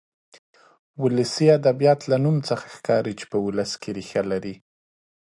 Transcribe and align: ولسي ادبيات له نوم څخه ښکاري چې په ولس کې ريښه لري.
ولسي 1.01 1.45
ادبيات 1.59 2.01
له 2.11 2.17
نوم 2.25 2.37
څخه 2.49 2.65
ښکاري 2.75 3.13
چې 3.19 3.25
په 3.31 3.37
ولس 3.45 3.71
کې 3.81 3.89
ريښه 3.97 4.21
لري. 4.31 4.55